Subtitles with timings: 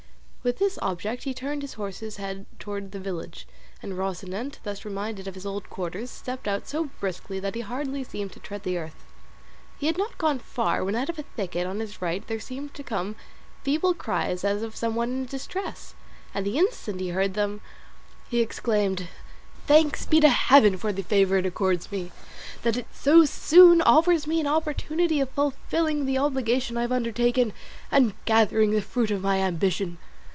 [0.43, 3.45] With this object he turned his horse's head towards his village,
[3.83, 8.03] and Rocinante, thus reminded of his old quarters, stepped out so briskly that he hardly
[8.03, 9.05] seemed to tread the earth.
[9.77, 12.73] He had not gone far, when out of a thicket on his right there seemed
[12.73, 13.15] to come
[13.61, 15.93] feeble cries as of some one in distress,
[16.33, 17.61] and the instant he heard them
[18.27, 19.09] he exclaimed,
[19.67, 22.11] "Thanks be to heaven for the favour it accords me,
[22.63, 27.53] that it so soon offers me an opportunity of fulfilling the obligation I have undertaken,
[27.91, 29.99] and gathering the fruit of my ambition.